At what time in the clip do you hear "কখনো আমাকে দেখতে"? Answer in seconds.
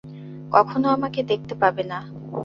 0.51-1.53